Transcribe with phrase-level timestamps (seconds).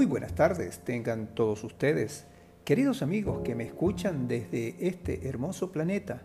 [0.00, 2.24] Muy buenas tardes, tengan todos ustedes,
[2.64, 6.22] queridos amigos que me escuchan desde este hermoso planeta,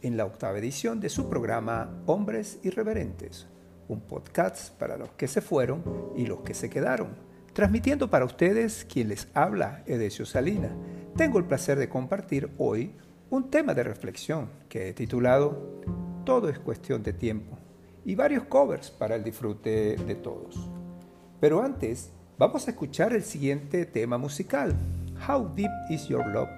[0.00, 3.46] en la octava edición de su programa Hombres Irreverentes,
[3.88, 5.84] un podcast para los que se fueron
[6.16, 7.08] y los que se quedaron,
[7.52, 10.74] transmitiendo para ustedes quien les habla, Edesio Salina.
[11.14, 12.94] Tengo el placer de compartir hoy
[13.28, 15.82] un tema de reflexión que he titulado
[16.24, 17.58] Todo es cuestión de tiempo
[18.02, 20.70] y varios covers para el disfrute de todos.
[21.38, 24.74] Pero antes, vamos a escuchar el siguiente tema musical,
[25.28, 26.48] How Deep Is Your Love,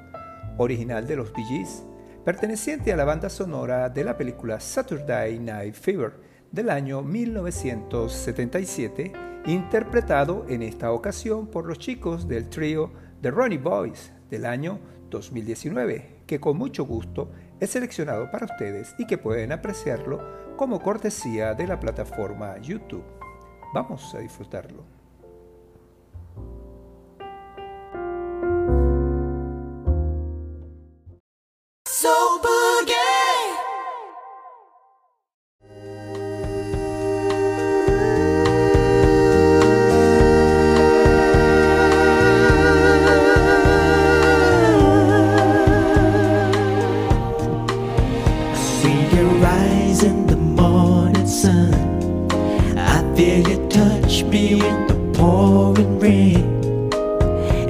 [0.57, 1.83] original de los Bee Gees,
[2.25, 6.13] perteneciente a la banda sonora de la película Saturday Night Fever
[6.53, 9.13] del año 1977,
[9.47, 14.79] interpretado en esta ocasión por los chicos del trío The Ronnie Boys del año
[15.11, 21.55] 2019, que con mucho gusto es seleccionado para ustedes y que pueden apreciarlo como cortesía
[21.55, 23.03] de la plataforma YouTube.
[23.75, 24.92] Vamos a disfrutarlo.
[53.23, 56.43] Feel you touch me in the pouring rain.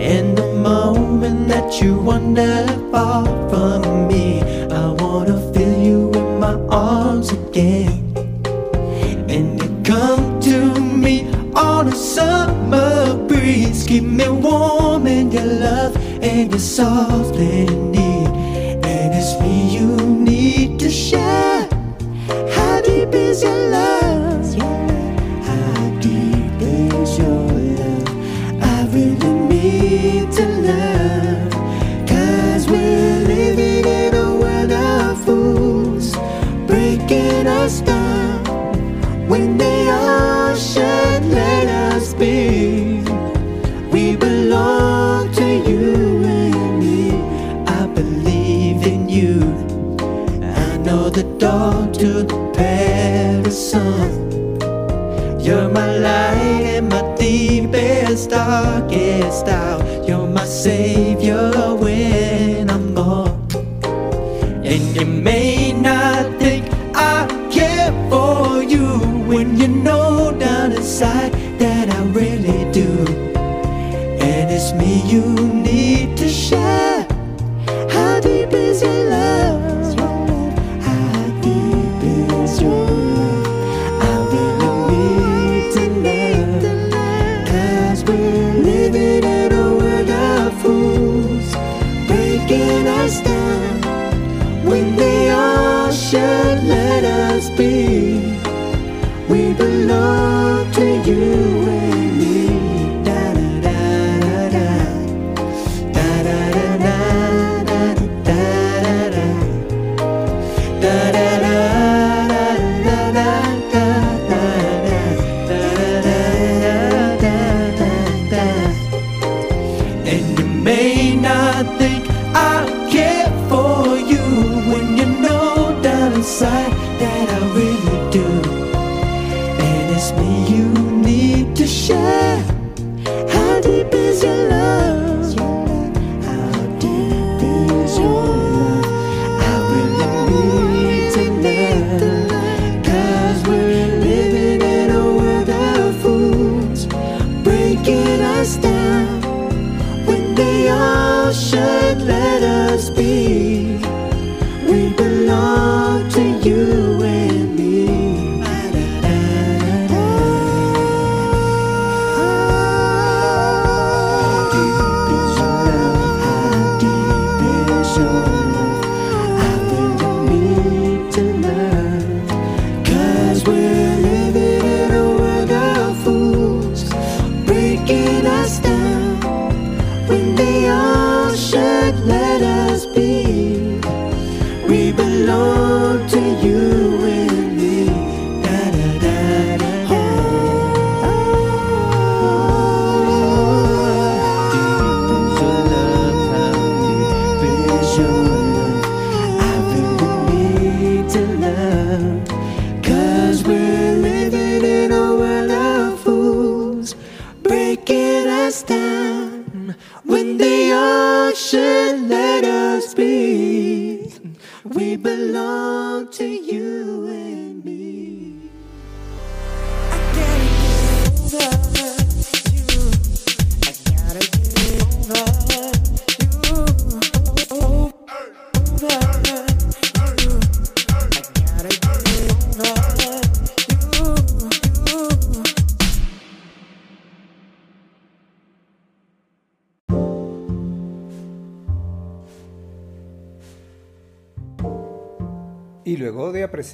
[0.01, 6.55] In the moment that you wander far from me, I wanna feel you in my
[6.71, 8.15] arms again.
[9.29, 15.95] And you come to me on a summer breeze, keep me warm in your love
[16.23, 17.13] and your soft.
[58.53, 59.83] darkest hour.
[60.07, 61.51] You're my savior
[61.83, 63.49] when I'm gone,
[64.71, 65.42] and you make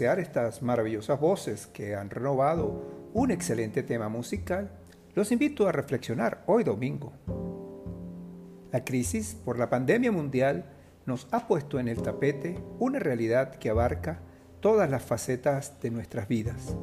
[0.01, 4.71] estas maravillosas voces que han renovado un excelente tema musical,
[5.15, 7.13] los invito a reflexionar hoy domingo.
[8.71, 10.67] La crisis por la pandemia mundial
[11.05, 14.21] nos ha puesto en el tapete una realidad que abarca
[14.61, 16.77] todas las facetas de nuestras vidas.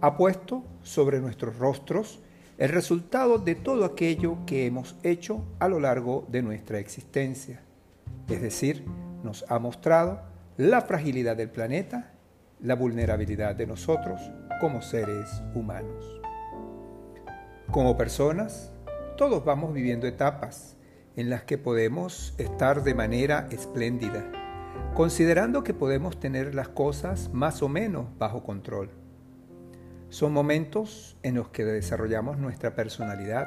[0.00, 2.20] Ha puesto sobre nuestros rostros
[2.56, 7.60] el resultado de todo aquello que hemos hecho a lo largo de nuestra existencia.
[8.28, 8.84] Es decir,
[9.22, 10.22] nos ha mostrado
[10.58, 12.10] la fragilidad del planeta,
[12.60, 14.20] la vulnerabilidad de nosotros
[14.60, 16.20] como seres humanos.
[17.70, 18.72] Como personas,
[19.16, 20.76] todos vamos viviendo etapas
[21.14, 24.24] en las que podemos estar de manera espléndida,
[24.94, 28.90] considerando que podemos tener las cosas más o menos bajo control.
[30.08, 33.46] Son momentos en los que desarrollamos nuestra personalidad,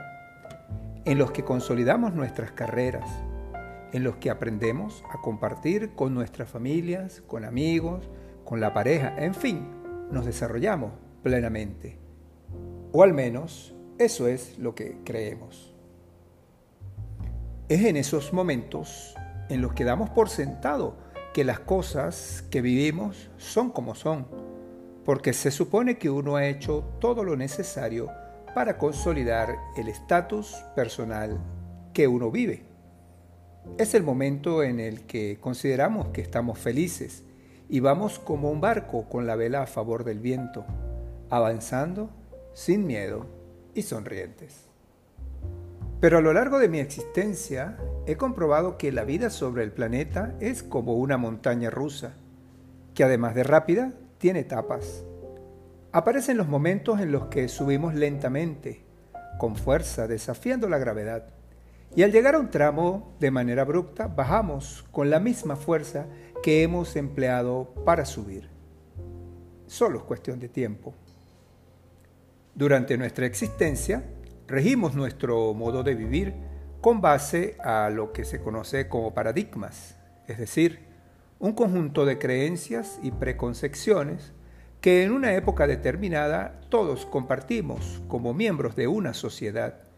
[1.03, 3.09] en los que consolidamos nuestras carreras,
[3.93, 8.09] en los que aprendemos a compartir con nuestras familias, con amigos,
[8.45, 9.67] con la pareja, en fin,
[10.11, 10.91] nos desarrollamos
[11.23, 11.97] plenamente.
[12.91, 15.73] O al menos eso es lo que creemos.
[17.69, 19.15] Es en esos momentos
[19.49, 20.97] en los que damos por sentado
[21.33, 24.27] que las cosas que vivimos son como son,
[25.05, 28.09] porque se supone que uno ha hecho todo lo necesario
[28.53, 31.39] para consolidar el estatus personal
[31.93, 32.70] que uno vive.
[33.77, 37.23] Es el momento en el que consideramos que estamos felices
[37.69, 40.65] y vamos como un barco con la vela a favor del viento,
[41.29, 42.09] avanzando
[42.53, 43.25] sin miedo
[43.73, 44.65] y sonrientes.
[45.99, 47.77] Pero a lo largo de mi existencia
[48.07, 52.13] he comprobado que la vida sobre el planeta es como una montaña rusa,
[52.93, 55.03] que además de rápida, tiene etapas.
[55.91, 58.83] Aparecen los momentos en los que subimos lentamente,
[59.37, 61.27] con fuerza, desafiando la gravedad
[61.95, 66.07] y al llegar a un tramo de manera abrupta, bajamos con la misma fuerza
[66.41, 68.49] que hemos empleado para subir.
[69.67, 70.93] Solo es cuestión de tiempo.
[72.55, 74.05] Durante nuestra existencia,
[74.47, 76.33] regimos nuestro modo de vivir
[76.79, 79.97] con base a lo que se conoce como paradigmas,
[80.27, 80.79] es decir,
[81.39, 84.33] un conjunto de creencias y preconcepciones
[84.79, 89.90] que en una época determinada todos compartimos como miembros de una sociedad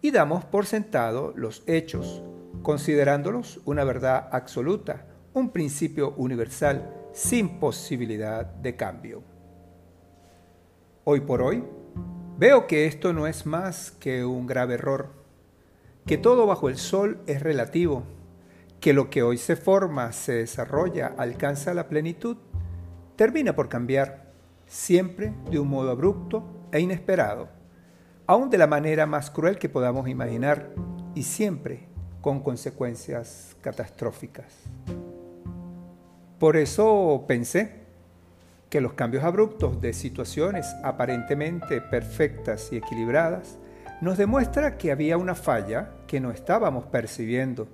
[0.00, 2.22] y damos por sentado los hechos,
[2.62, 9.22] considerándolos una verdad absoluta, un principio universal sin posibilidad de cambio.
[11.04, 11.64] Hoy por hoy,
[12.36, 15.10] veo que esto no es más que un grave error,
[16.06, 18.04] que todo bajo el sol es relativo,
[18.80, 22.36] que lo que hoy se forma, se desarrolla, alcanza la plenitud,
[23.16, 24.32] termina por cambiar,
[24.66, 27.57] siempre de un modo abrupto e inesperado
[28.28, 30.70] aún de la manera más cruel que podamos imaginar
[31.14, 31.88] y siempre
[32.20, 34.52] con consecuencias catastróficas.
[36.38, 37.86] Por eso pensé
[38.68, 43.58] que los cambios abruptos de situaciones aparentemente perfectas y equilibradas
[44.02, 47.66] nos demuestra que había una falla que no estábamos percibiendo,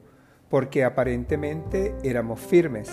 [0.48, 2.92] porque aparentemente éramos firmes,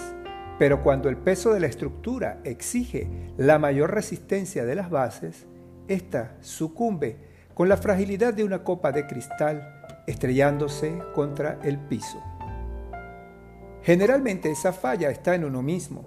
[0.58, 5.46] pero cuando el peso de la estructura exige la mayor resistencia de las bases,
[5.88, 12.22] ésta sucumbe con la fragilidad de una copa de cristal estrellándose contra el piso.
[13.84, 16.06] Generalmente esa falla está en uno mismo,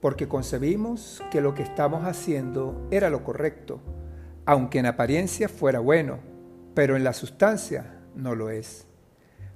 [0.00, 3.80] porque concebimos que lo que estamos haciendo era lo correcto,
[4.44, 6.18] aunque en apariencia fuera bueno,
[6.74, 8.86] pero en la sustancia no lo es.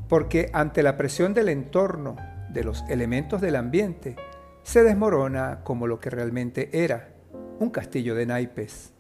[0.08, 2.16] Porque ante la presión del entorno,
[2.50, 4.16] de los elementos del ambiente,
[4.62, 7.10] se desmorona como lo que realmente era,
[7.58, 8.93] un castillo de naipes.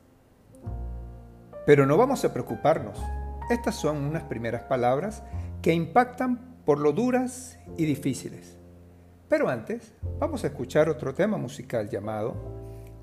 [1.66, 3.02] Pero no vamos a preocuparnos.
[3.50, 5.22] Estas son unas primeras palabras
[5.62, 8.58] que impactan por lo duras y difíciles.
[9.28, 12.34] Pero antes, vamos a escuchar otro tema musical llamado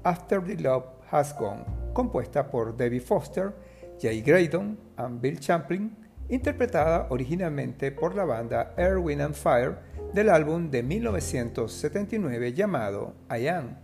[0.03, 3.53] After the Love Has Gone, compuesta por Debbie Foster,
[3.99, 5.95] Jay Graydon y Bill Champlin,
[6.29, 9.75] interpretada originalmente por la banda Air, Wind and Fire
[10.13, 13.77] del álbum de 1979 llamado I Am,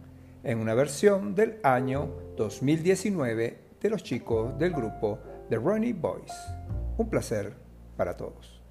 [0.43, 5.19] en una versión del año 2019 de los chicos del grupo
[5.49, 6.33] The Ronnie Boys.
[6.97, 7.53] Un placer
[7.95, 8.61] para todos.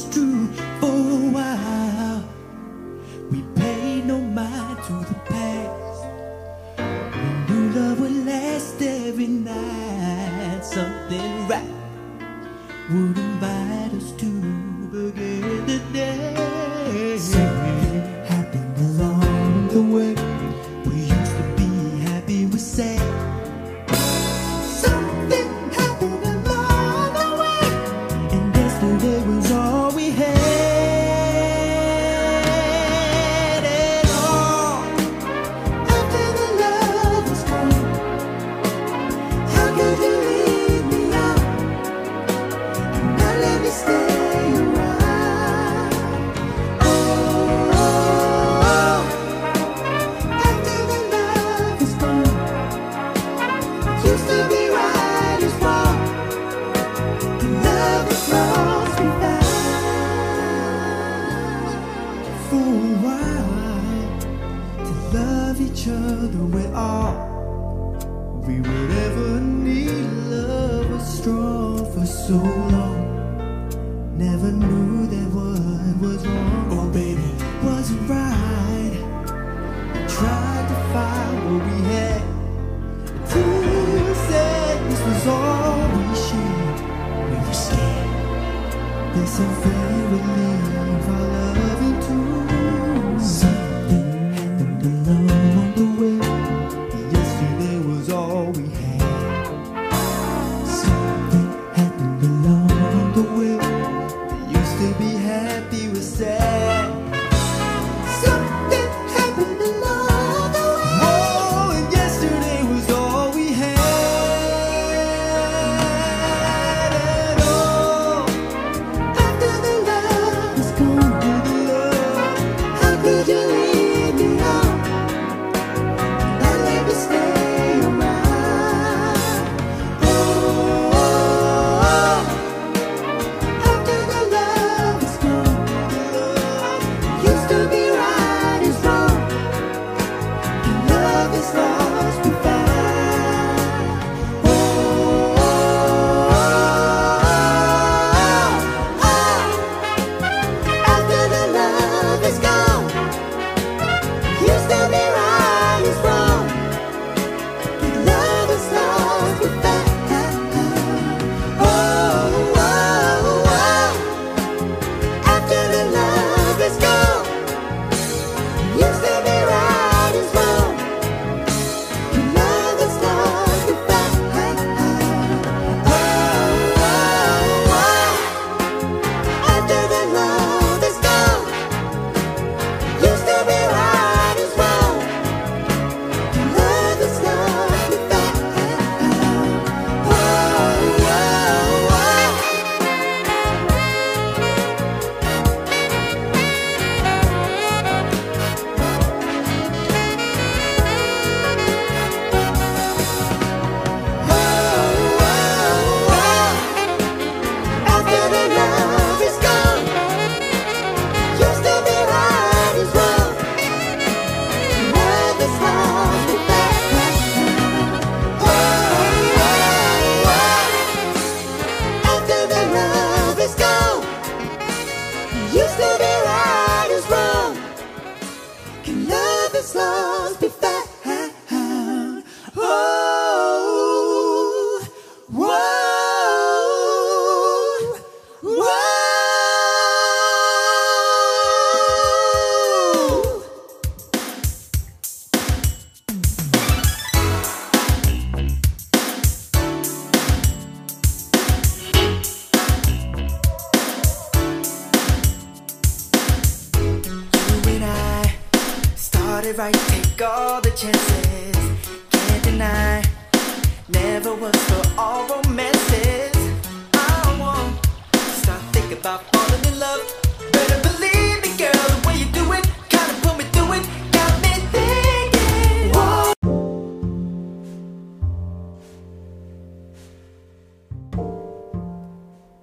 [0.00, 0.46] was true
[0.80, 2.24] for a while.
[3.30, 6.04] We paid no mind to the past.
[7.48, 10.60] We knew love would last every night.
[10.62, 11.74] Something right
[12.90, 14.30] would invite us to
[14.92, 17.18] begin the day.
[17.18, 20.09] Something happened along the way.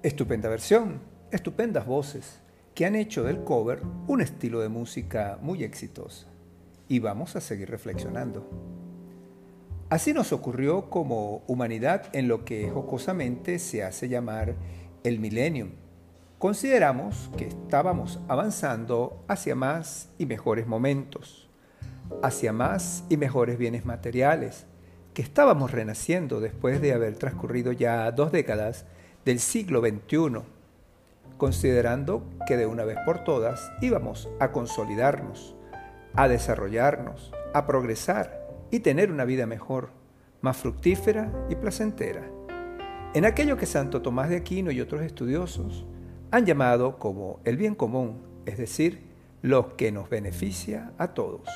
[0.08, 2.40] Estupenda versión, estupendas voces
[2.74, 6.26] que han hecho del cover un estilo de música muy exitoso.
[6.88, 8.48] Y vamos a seguir reflexionando.
[9.90, 14.54] Así nos ocurrió como humanidad en lo que jocosamente se hace llamar
[15.04, 15.72] el millennium.
[16.38, 21.50] Consideramos que estábamos avanzando hacia más y mejores momentos,
[22.22, 24.64] hacia más y mejores bienes materiales,
[25.12, 28.86] que estábamos renaciendo después de haber transcurrido ya dos décadas
[29.24, 30.42] del siglo XXI,
[31.36, 35.54] considerando que de una vez por todas íbamos a consolidarnos,
[36.14, 39.90] a desarrollarnos, a progresar y tener una vida mejor,
[40.40, 42.28] más fructífera y placentera.
[43.14, 45.86] En aquello que Santo Tomás de Aquino y otros estudiosos
[46.30, 49.08] han llamado como el bien común, es decir,
[49.40, 51.48] lo que nos beneficia a todos.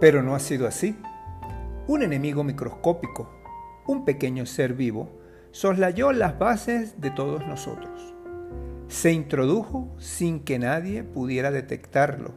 [0.00, 0.96] Pero no ha sido así.
[1.86, 3.30] Un enemigo microscópico,
[3.86, 5.08] un pequeño ser vivo,
[5.56, 8.14] soslayó las bases de todos nosotros.
[8.88, 12.34] Se introdujo sin que nadie pudiera detectarlo,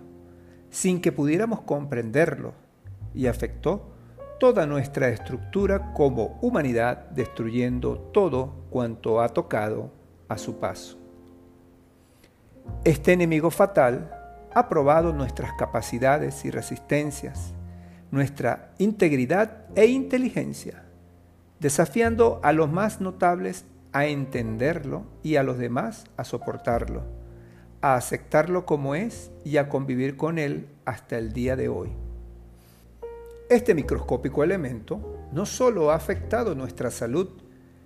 [0.69, 2.53] sin que pudiéramos comprenderlo,
[3.13, 3.89] y afectó
[4.39, 9.91] toda nuestra estructura como humanidad, destruyendo todo cuanto ha tocado
[10.29, 10.97] a su paso.
[12.85, 14.15] Este enemigo fatal
[14.53, 17.53] ha probado nuestras capacidades y resistencias,
[18.11, 20.85] nuestra integridad e inteligencia,
[21.60, 27.04] desafiando a los más notables a entenderlo y a los demás a soportarlo,
[27.82, 31.89] a aceptarlo como es y a convivir con él hasta el día de hoy.
[33.50, 37.30] Este microscópico elemento no solo ha afectado nuestra salud,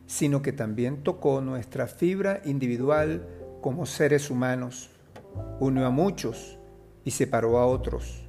[0.05, 3.27] sino que también tocó nuestra fibra individual
[3.61, 4.89] como seres humanos,
[5.59, 6.59] unió a muchos
[7.05, 8.27] y separó a otros.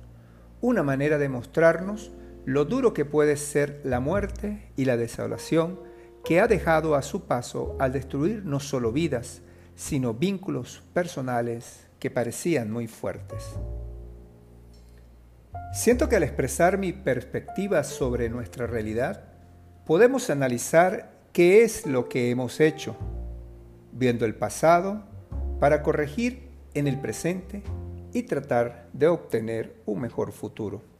[0.61, 2.12] Una manera de mostrarnos
[2.44, 5.80] lo duro que puede ser la muerte y la desolación
[6.24, 9.42] que ha dejado a su paso al destruir no solo vidas,
[9.74, 13.44] sino vínculos personales que parecían muy fuertes.
[15.72, 19.24] Siento que al expresar mi perspectiva sobre nuestra realidad,
[19.87, 22.96] podemos analizar qué es lo que hemos hecho,
[23.92, 25.04] viendo el pasado,
[25.61, 27.62] para corregir en el presente
[28.12, 30.93] y tratar de obtener un mejor futuro.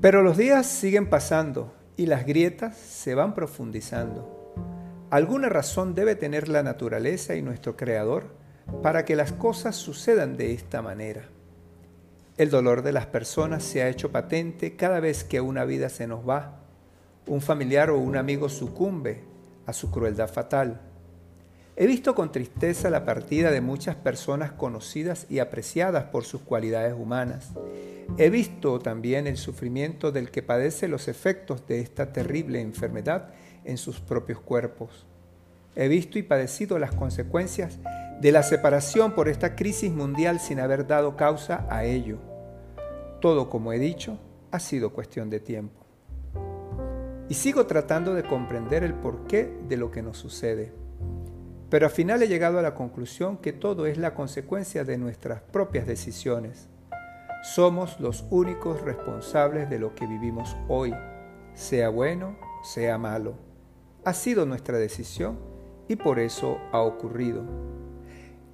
[0.00, 4.54] Pero los días siguen pasando y las grietas se van profundizando.
[5.10, 8.34] Alguna razón debe tener la naturaleza y nuestro Creador
[8.82, 11.28] para que las cosas sucedan de esta manera.
[12.36, 16.06] El dolor de las personas se ha hecho patente cada vez que una vida se
[16.06, 16.60] nos va,
[17.26, 19.22] un familiar o un amigo sucumbe
[19.66, 20.80] a su crueldad fatal.
[21.76, 26.94] He visto con tristeza la partida de muchas personas conocidas y apreciadas por sus cualidades
[26.94, 27.50] humanas.
[28.16, 33.30] He visto también el sufrimiento del que padece los efectos de esta terrible enfermedad
[33.64, 35.04] en sus propios cuerpos.
[35.74, 37.80] He visto y padecido las consecuencias
[38.20, 42.18] de la separación por esta crisis mundial sin haber dado causa a ello.
[43.20, 44.20] Todo, como he dicho,
[44.52, 45.84] ha sido cuestión de tiempo.
[47.28, 50.83] Y sigo tratando de comprender el porqué de lo que nos sucede.
[51.74, 55.42] Pero al final he llegado a la conclusión que todo es la consecuencia de nuestras
[55.42, 56.68] propias decisiones.
[57.42, 60.94] Somos los únicos responsables de lo que vivimos hoy,
[61.54, 63.34] sea bueno, sea malo.
[64.04, 65.36] Ha sido nuestra decisión
[65.88, 67.42] y por eso ha ocurrido.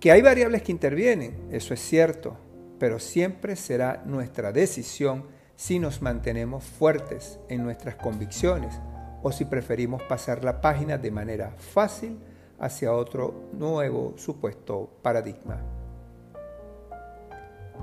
[0.01, 2.39] Que hay variables que intervienen, eso es cierto,
[2.79, 8.81] pero siempre será nuestra decisión si nos mantenemos fuertes en nuestras convicciones
[9.23, 12.19] o si preferimos pasar la página de manera fácil
[12.61, 15.61] hacia otro nuevo supuesto paradigma.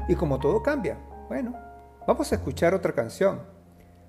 [0.07, 1.53] Y como todo cambia, bueno,
[2.07, 3.41] vamos a escuchar otra canción,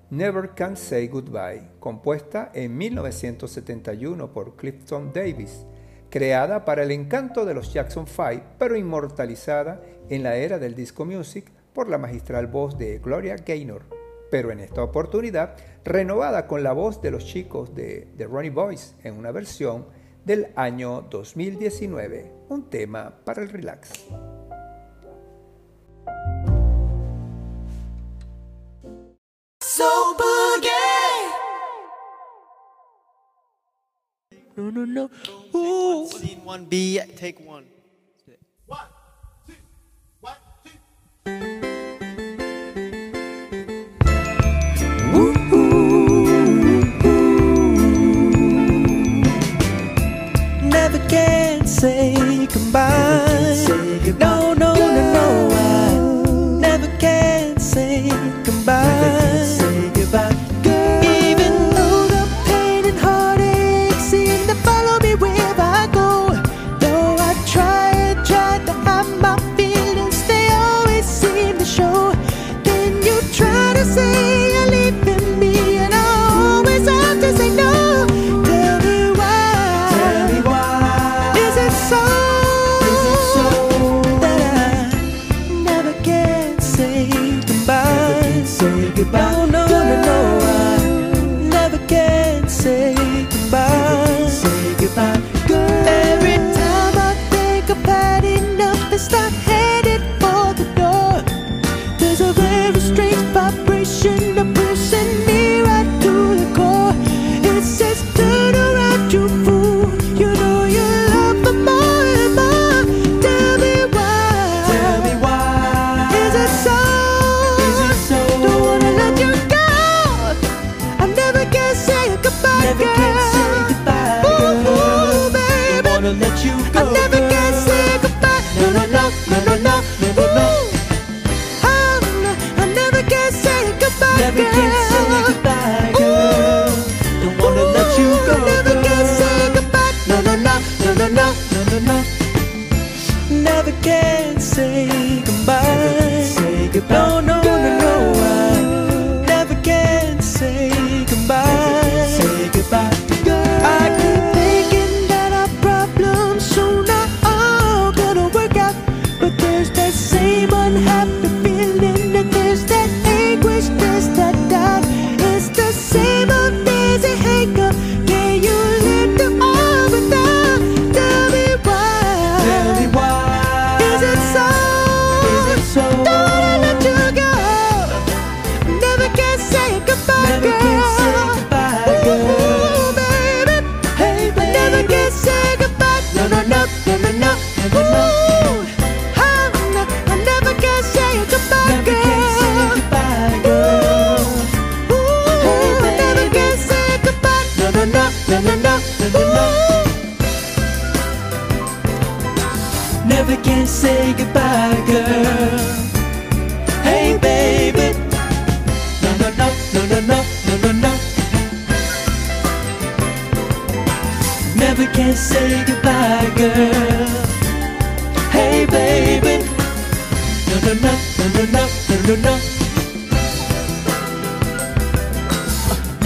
[0.09, 5.65] Never Can Say Goodbye, compuesta en 1971 por Clifton Davis
[6.09, 11.05] creada para el encanto de los Jackson Five, pero inmortalizada en la era del disco
[11.05, 13.83] music por la magistral voz de Gloria Gaynor,
[14.31, 15.55] pero en esta oportunidad
[15.85, 19.85] renovada con la voz de los chicos de The Ronnie Boys en una versión
[20.29, 23.89] del año 2019, un tema para el relax.
[29.59, 29.89] So
[30.19, 30.69] boogie.
[34.55, 35.09] No, no, no.
[35.55, 36.07] Ooh.
[36.11, 37.78] Scene one B, take one.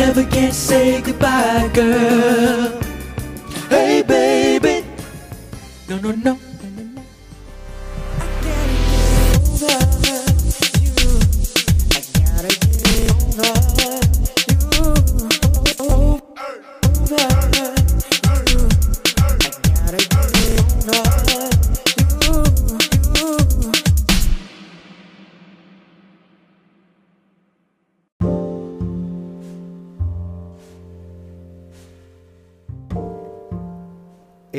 [0.06, 2.78] Never can say goodbye, girl.
[3.70, 4.86] Hey, baby.
[5.88, 6.53] No, no, no.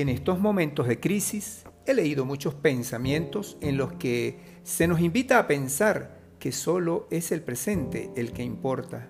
[0.05, 5.38] En estos momentos de crisis he leído muchos pensamientos en los que se nos invita
[5.38, 9.09] a pensar que solo es el presente el que importa.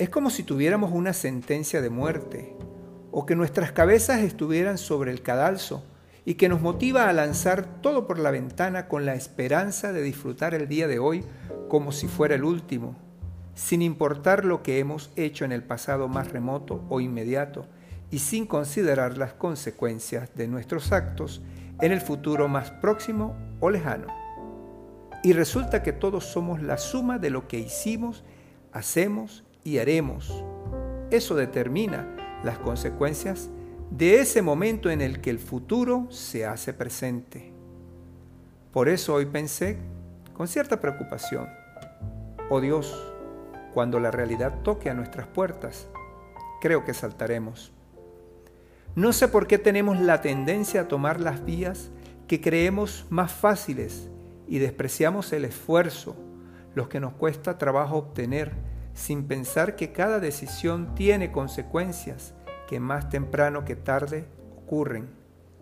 [0.00, 2.56] Es como si tuviéramos una sentencia de muerte
[3.12, 5.84] o que nuestras cabezas estuvieran sobre el cadalso
[6.24, 10.54] y que nos motiva a lanzar todo por la ventana con la esperanza de disfrutar
[10.54, 11.22] el día de hoy
[11.68, 12.96] como si fuera el último,
[13.54, 17.68] sin importar lo que hemos hecho en el pasado más remoto o inmediato
[18.12, 21.40] y sin considerar las consecuencias de nuestros actos
[21.80, 24.06] en el futuro más próximo o lejano.
[25.24, 28.22] Y resulta que todos somos la suma de lo que hicimos,
[28.70, 30.44] hacemos y haremos.
[31.10, 32.06] Eso determina
[32.44, 33.48] las consecuencias
[33.90, 37.50] de ese momento en el que el futuro se hace presente.
[38.72, 39.78] Por eso hoy pensé
[40.34, 41.48] con cierta preocupación,
[42.50, 43.14] oh Dios,
[43.72, 45.88] cuando la realidad toque a nuestras puertas,
[46.60, 47.72] creo que saltaremos.
[48.94, 51.90] No sé por qué tenemos la tendencia a tomar las vías
[52.28, 54.10] que creemos más fáciles
[54.46, 56.14] y despreciamos el esfuerzo,
[56.74, 58.52] los que nos cuesta trabajo obtener,
[58.92, 62.34] sin pensar que cada decisión tiene consecuencias
[62.68, 64.26] que más temprano que tarde
[64.58, 65.08] ocurren,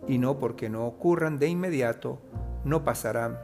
[0.09, 2.19] y no porque no ocurran de inmediato,
[2.65, 3.39] no pasarán.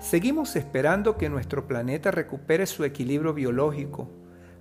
[0.00, 4.08] Seguimos esperando que nuestro planeta recupere su equilibrio biológico,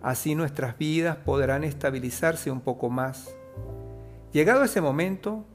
[0.06, 3.36] Así nuestras vidas podrán estabilizarse un poco más.
[4.34, 5.46] Llegado ese momento,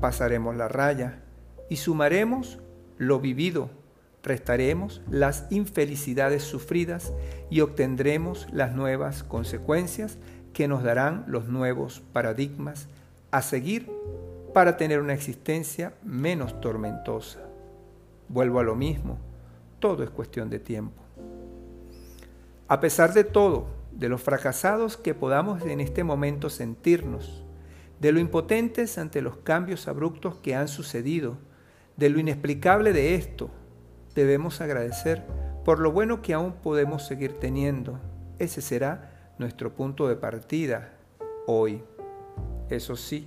[0.00, 1.24] pasaremos la raya
[1.68, 2.60] y sumaremos
[2.98, 3.68] lo vivido,
[4.22, 7.12] restaremos las infelicidades sufridas
[7.50, 10.18] y obtendremos las nuevas consecuencias
[10.52, 12.86] que nos darán los nuevos paradigmas
[13.32, 13.90] a seguir
[14.54, 17.40] para tener una existencia menos tormentosa.
[18.28, 19.18] Vuelvo a lo mismo,
[19.80, 21.02] todo es cuestión de tiempo.
[22.68, 27.44] A pesar de todo, de los fracasados que podamos en este momento sentirnos,
[27.98, 31.38] de lo impotentes ante los cambios abruptos que han sucedido,
[31.96, 33.50] de lo inexplicable de esto,
[34.14, 35.24] debemos agradecer
[35.64, 37.98] por lo bueno que aún podemos seguir teniendo.
[38.38, 40.92] Ese será nuestro punto de partida
[41.46, 41.82] hoy.
[42.68, 43.26] Eso sí,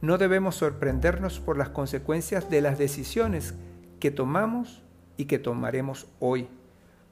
[0.00, 3.54] no debemos sorprendernos por las consecuencias de las decisiones
[4.00, 4.82] que tomamos
[5.18, 6.48] y que tomaremos hoy,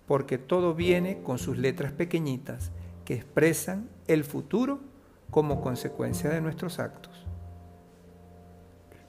[0.06, 2.72] porque todo viene con sus letras pequeñitas
[3.04, 4.80] que expresan el futuro
[5.30, 7.26] como consecuencia de nuestros actos.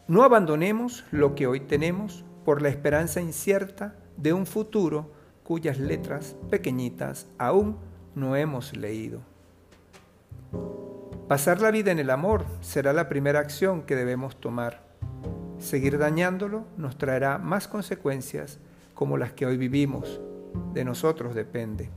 [0.08, 5.12] No abandonemos lo que hoy tenemos por la esperanza incierta de un futuro
[5.44, 7.78] cuyas letras pequeñitas aún
[8.14, 9.22] no hemos leído.
[11.28, 14.84] Pasar la vida en el amor será la primera acción que debemos tomar.
[15.58, 18.60] Seguir dañándolo nos traerá más consecuencias
[18.94, 20.22] como las que hoy vivimos.
[20.74, 21.90] De nosotros depende.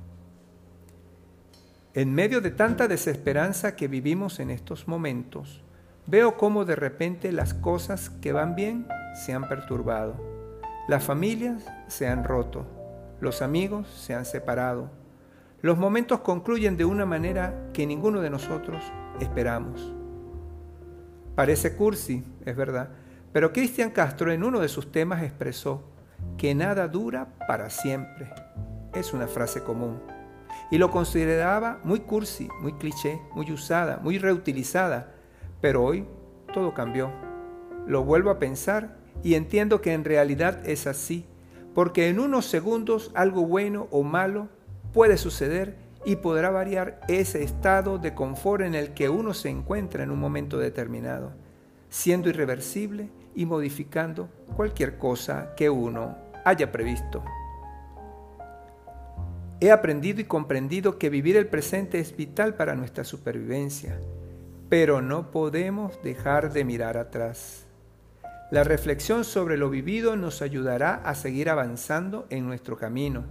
[1.98, 5.64] En medio de tanta desesperanza que vivimos en estos momentos,
[6.06, 10.14] veo cómo de repente las cosas que van bien se han perturbado.
[10.86, 12.64] Las familias se han roto,
[13.20, 14.92] los amigos se han separado.
[15.60, 18.80] Los momentos concluyen de una manera que ninguno de nosotros
[19.18, 19.92] esperamos.
[21.34, 22.90] Parece cursi, es verdad,
[23.32, 25.82] pero Cristian Castro en uno de sus temas expresó
[26.36, 28.32] que nada dura para siempre.
[28.94, 29.98] Es una frase común.
[30.70, 35.14] Y lo consideraba muy cursi, muy cliché, muy usada, muy reutilizada.
[35.60, 36.06] Pero hoy
[36.52, 37.10] todo cambió.
[37.86, 41.24] Lo vuelvo a pensar y entiendo que en realidad es así,
[41.74, 44.48] porque en unos segundos algo bueno o malo
[44.92, 50.02] puede suceder y podrá variar ese estado de confort en el que uno se encuentra
[50.02, 51.32] en un momento determinado,
[51.88, 57.22] siendo irreversible y modificando cualquier cosa que uno haya previsto.
[59.60, 63.98] He aprendido y comprendido que vivir el presente es vital para nuestra supervivencia,
[64.68, 67.66] pero no podemos dejar de mirar atrás.
[68.52, 73.24] La reflexión sobre lo vivido nos ayudará a seguir avanzando en nuestro camino.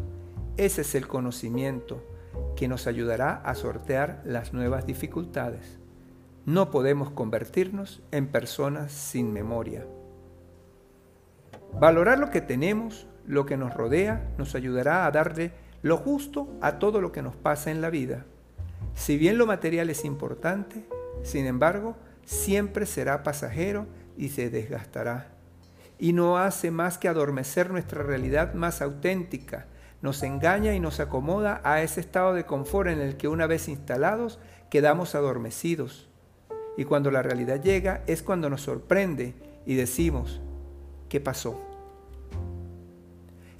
[0.58, 2.04] Ese es el conocimiento
[2.58, 5.80] que nos ayudará a sortear las nuevas dificultades.
[6.46, 9.86] No podemos convertirnos en personas sin memoria.
[11.80, 16.80] Valorar lo que tenemos, lo que nos rodea, nos ayudará a darle lo justo a
[16.80, 18.26] todo lo que nos pasa en la vida.
[18.96, 20.86] Si bien lo material es importante,
[21.24, 23.86] sin embargo, siempre será pasajero
[24.18, 25.28] y se desgastará.
[26.00, 29.66] Y no hace más que adormecer nuestra realidad más auténtica,
[30.02, 33.68] nos engaña y nos acomoda a ese estado de confort en el que una vez
[33.68, 36.08] instalados quedamos adormecidos.
[36.78, 39.34] Y cuando la realidad llega es cuando nos sorprende
[39.66, 40.40] y decimos,
[41.10, 41.60] ¿qué pasó?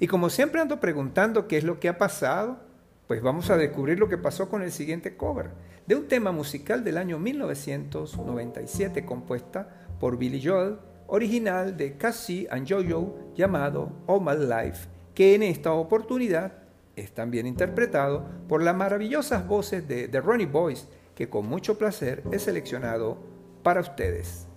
[0.00, 2.58] Y como siempre ando preguntando qué es lo que ha pasado,
[3.06, 5.50] pues vamos a descubrir lo que pasó con el siguiente cover
[5.86, 12.68] de un tema musical del año 1997 compuesta por Billy Joel, original de Cassie and
[12.68, 16.52] Jojo llamado All My Life, que en esta oportunidad
[16.94, 22.22] es también interpretado por las maravillosas voces de The Ronnie Boys, que con mucho placer
[22.30, 23.18] he seleccionado
[23.62, 24.47] para ustedes.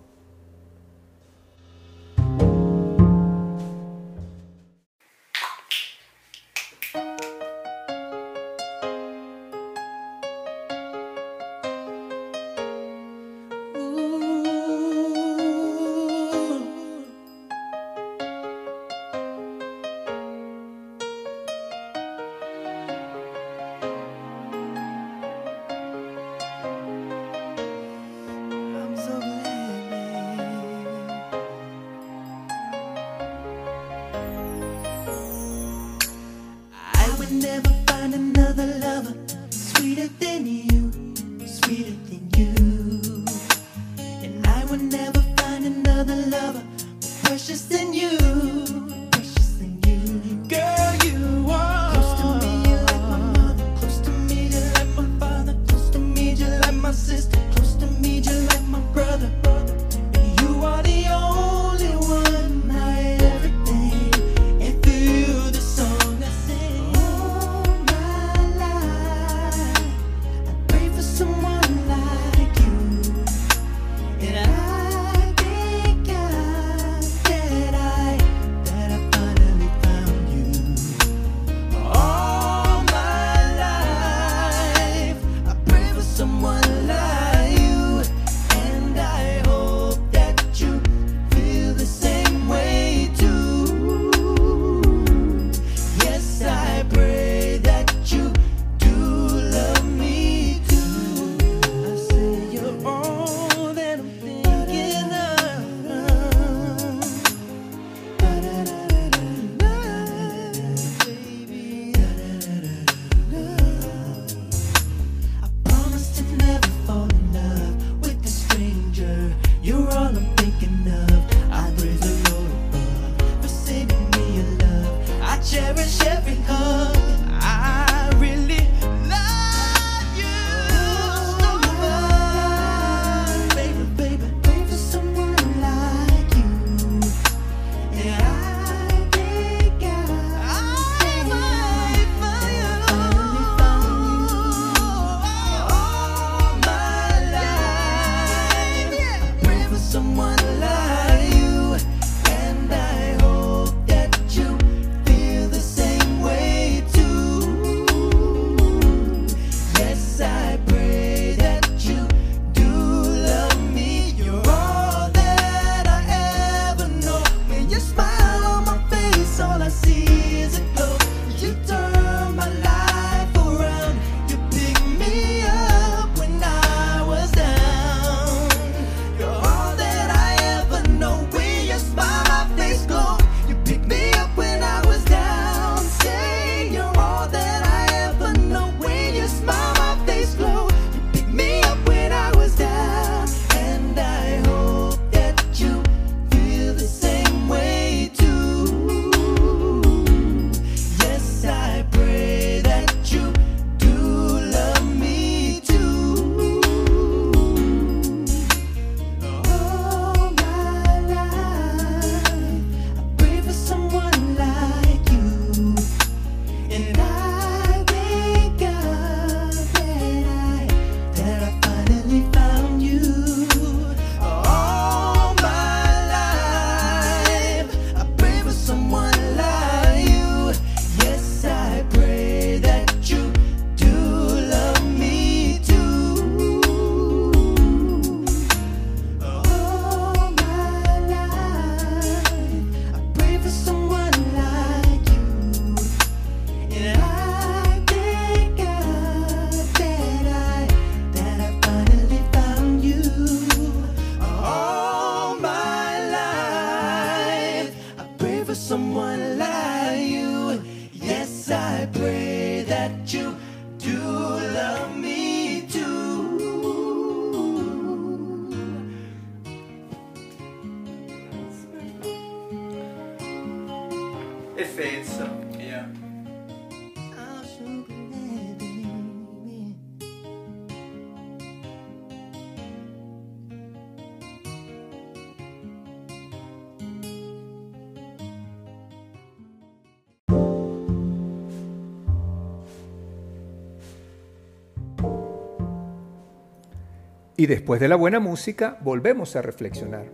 [297.36, 300.06] Y después de la buena música, volvemos a reflexionar.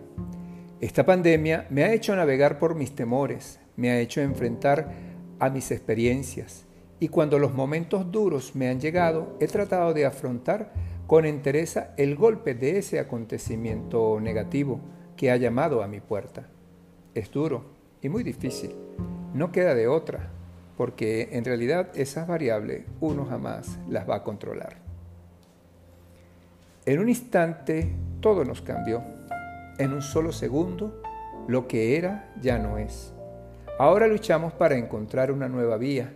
[0.79, 4.91] Esta pandemia me ha hecho navegar por mis temores, me ha hecho enfrentar
[5.39, 6.65] a mis experiencias
[6.99, 10.73] y cuando los momentos duros me han llegado, he tratado de afrontar
[11.07, 14.79] con entereza el golpe de ese acontecimiento negativo
[15.15, 16.47] que ha llamado a mi puerta.
[17.13, 17.65] Es duro
[18.01, 18.75] y muy difícil,
[19.33, 20.29] no queda de otra,
[20.77, 24.88] porque en realidad esas variables uno jamás las va a controlar.
[26.89, 27.87] En un instante
[28.19, 29.03] todo nos cambió.
[29.77, 31.03] En un solo segundo,
[31.47, 33.13] lo que era ya no es.
[33.77, 36.11] Ahora luchamos para encontrar una nueva vía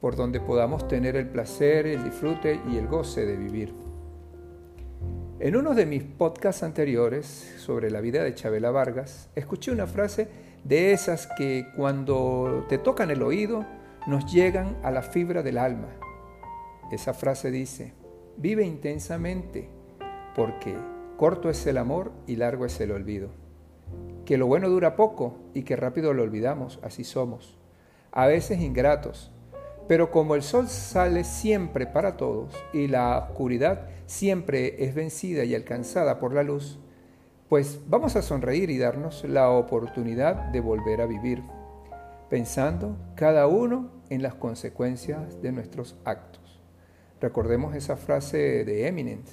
[0.00, 3.74] por donde podamos tener el placer, el disfrute y el goce de vivir.
[5.38, 7.26] En uno de mis podcasts anteriores
[7.58, 10.28] sobre la vida de Chabela Vargas, escuché una frase
[10.64, 13.66] de esas que cuando te tocan el oído
[14.06, 15.88] nos llegan a la fibra del alma.
[16.90, 17.92] Esa frase dice,
[18.38, 19.79] vive intensamente
[20.34, 20.76] porque
[21.16, 23.28] corto es el amor y largo es el olvido.
[24.24, 27.58] Que lo bueno dura poco y que rápido lo olvidamos, así somos.
[28.12, 29.32] A veces ingratos,
[29.88, 35.54] pero como el sol sale siempre para todos y la oscuridad siempre es vencida y
[35.54, 36.78] alcanzada por la luz,
[37.48, 41.42] pues vamos a sonreír y darnos la oportunidad de volver a vivir,
[42.28, 46.60] pensando cada uno en las consecuencias de nuestros actos.
[47.20, 49.28] Recordemos esa frase de Eminent,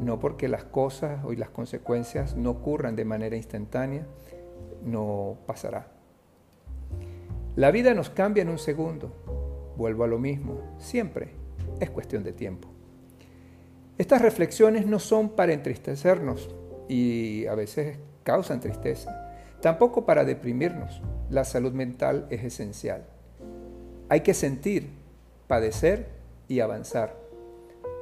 [0.00, 4.06] no porque las cosas y las consecuencias no ocurran de manera instantánea,
[4.84, 5.88] no pasará.
[7.56, 9.12] La vida nos cambia en un segundo.
[9.76, 11.30] Vuelvo a lo mismo, siempre
[11.80, 12.68] es cuestión de tiempo.
[13.98, 16.48] Estas reflexiones no son para entristecernos
[16.88, 21.02] y a veces causan tristeza, tampoco para deprimirnos.
[21.28, 23.04] La salud mental es esencial.
[24.08, 24.90] Hay que sentir,
[25.46, 26.08] padecer
[26.48, 27.14] y avanzar.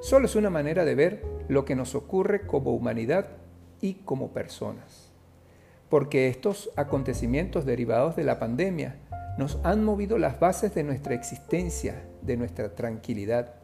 [0.01, 3.27] Solo es una manera de ver lo que nos ocurre como humanidad
[3.81, 5.11] y como personas.
[5.89, 8.97] Porque estos acontecimientos derivados de la pandemia
[9.39, 13.55] nos han movido las bases de nuestra existencia, de nuestra tranquilidad.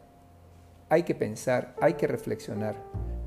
[0.89, 2.77] Hay que pensar, hay que reflexionar.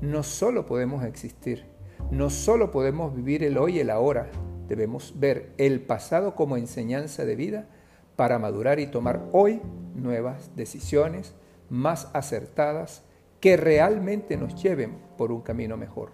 [0.02, 1.64] No solo podemos existir,
[2.10, 4.28] no solo podemos vivir el hoy y el ahora,
[4.68, 7.68] debemos ver el pasado como enseñanza de vida
[8.16, 9.62] para madurar y tomar hoy
[9.94, 11.34] nuevas decisiones
[11.70, 13.02] más acertadas
[13.40, 16.10] que realmente nos lleven por un camino mejor.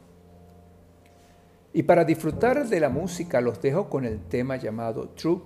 [1.72, 5.42] Y para disfrutar de la música los dejo con el tema llamado True,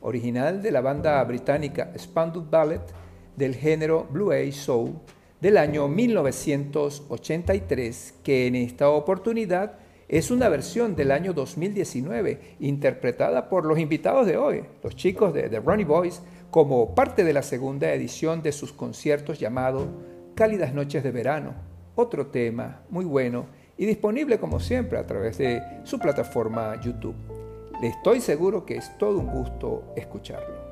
[0.00, 2.82] original de la banda británica Spandau Ballet
[3.36, 4.94] del género Blue Age Soul
[5.40, 9.78] del año 1983, que en esta oportunidad
[10.08, 15.48] es una versión del año 2019, interpretada por los invitados de hoy, los chicos de
[15.48, 16.20] The Ronnie Boys,
[16.50, 19.86] como parte de la segunda edición de sus conciertos llamado
[20.34, 21.54] Cálidas Noches de Verano,
[21.94, 23.46] otro tema muy bueno
[23.76, 27.14] y disponible como siempre a través de su plataforma YouTube.
[27.80, 30.69] Le estoy seguro que es todo un gusto escucharlo.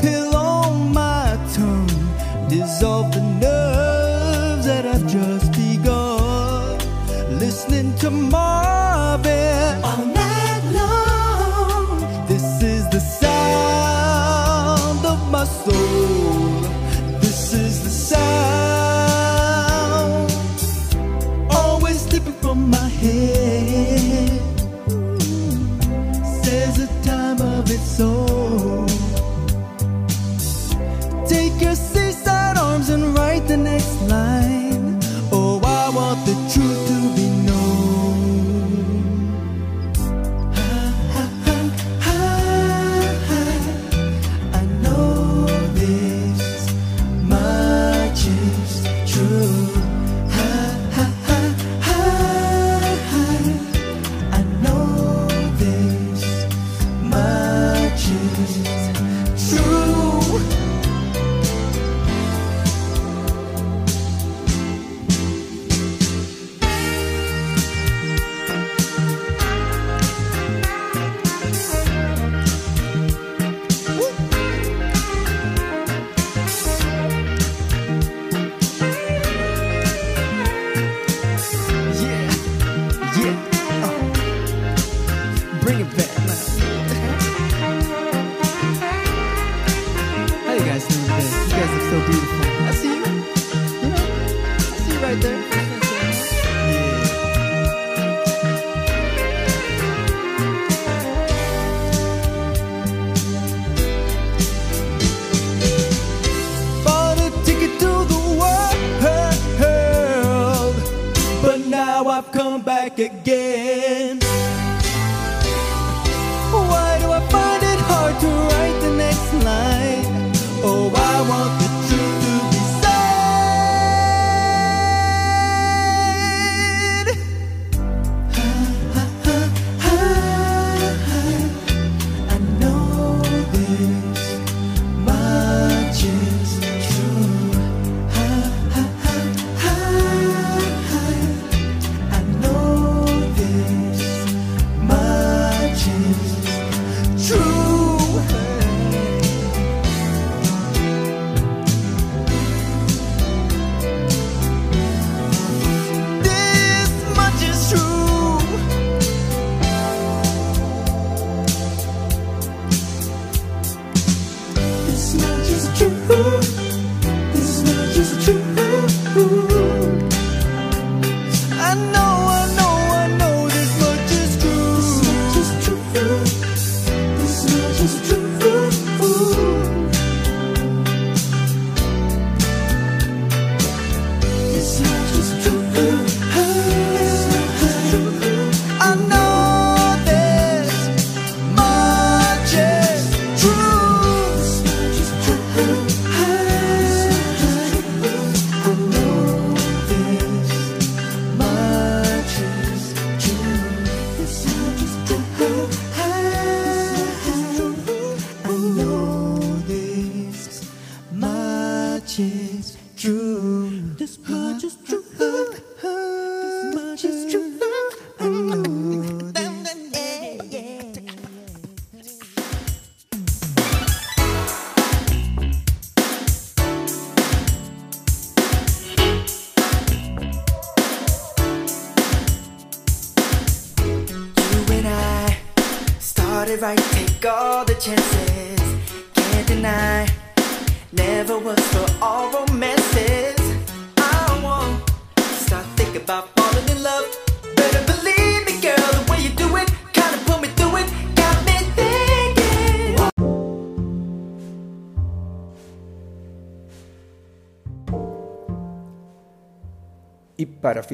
[0.00, 1.88] Pill on my tongue,
[2.48, 6.78] dissolve the nerves that I've just begun.
[7.38, 8.63] Listening to Marvin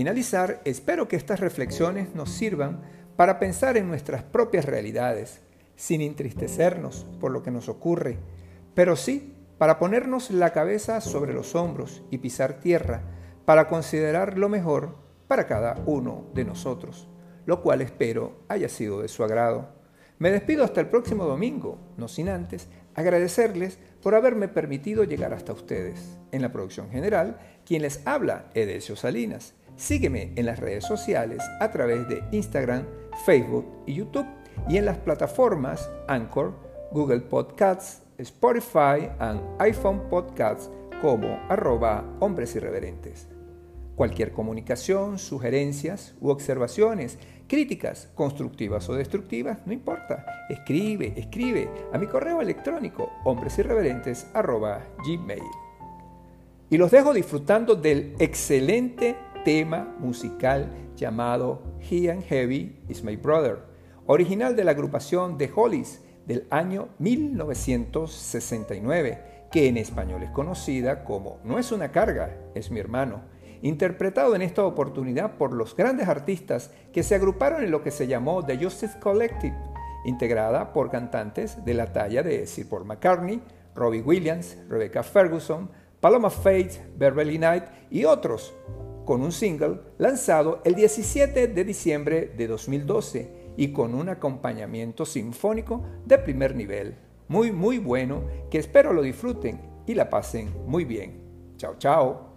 [0.01, 2.81] finalizar, espero que estas reflexiones nos sirvan
[3.17, 5.43] para pensar en nuestras propias realidades,
[5.77, 8.17] sin entristecernos por lo que nos ocurre,
[8.75, 13.03] pero sí para ponernos la cabeza sobre los hombros y pisar tierra
[13.45, 14.97] para considerar lo mejor
[15.29, 17.07] para cada uno de nosotros,
[17.45, 19.69] lo cual espero haya sido de su agrado.
[20.19, 25.53] Me despido hasta el próximo domingo, no sin antes agradecerles por haberme permitido llegar hasta
[25.53, 26.19] ustedes.
[26.33, 29.55] En la producción general, quien les habla, Edesio Salinas.
[29.77, 32.85] Sígueme en las redes sociales a través de Instagram,
[33.25, 34.27] Facebook y YouTube
[34.69, 36.55] y en las plataformas Anchor,
[36.93, 40.71] Google Podcasts, Spotify and iPhone Podcasts
[41.01, 43.29] como arroba hombres irreverentes.
[43.97, 47.19] Cualquier comunicación, sugerencias u observaciones,
[47.51, 50.25] críticas, constructivas o destructivas, no importa.
[50.49, 55.43] Escribe, escribe a mi correo electrónico hombresirreverentes.gmail.
[56.71, 63.59] Y los dejo disfrutando del excelente tema musical llamado He and Heavy is My Brother,
[64.07, 71.41] original de la agrupación The Hollies del año 1969, que en español es conocida como
[71.43, 73.23] No es una carga, es mi hermano,
[73.63, 78.07] interpretado en esta oportunidad por los grandes artistas que se agruparon en lo que se
[78.07, 79.57] llamó The Justice Collective,
[80.05, 83.43] integrada por cantantes de la talla de Sir Paul McCartney,
[83.75, 88.55] Robbie Williams, Rebecca Ferguson, Paloma Faith, Beverly Knight y otros,
[89.05, 95.85] con un single lanzado el 17 de diciembre de 2012 y con un acompañamiento sinfónico
[96.07, 96.97] de primer nivel.
[97.29, 101.21] Muy, muy bueno, que espero lo disfruten y la pasen muy bien.
[101.57, 102.30] Chao, chao.